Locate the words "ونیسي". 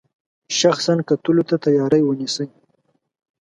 2.05-2.45